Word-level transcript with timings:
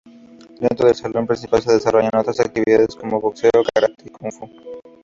Dentro 0.59 0.87
del 0.87 0.95
salón 0.95 1.27
principal 1.27 1.61
se 1.61 1.73
desarrollan 1.73 2.09
otras 2.17 2.39
actividades 2.39 2.95
como 2.95 3.21
boxeo, 3.21 3.51
karate 3.71 4.05
y 4.07 4.09
kung 4.09 4.31
fu. 4.31 4.49